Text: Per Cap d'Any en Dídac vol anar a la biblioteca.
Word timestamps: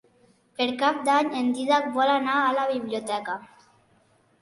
Per 0.61 0.65
Cap 0.79 1.03
d'Any 1.09 1.29
en 1.43 1.53
Dídac 1.59 1.87
vol 2.01 2.15
anar 2.17 2.41
a 2.49 2.59
la 2.59 2.67
biblioteca. 2.75 3.41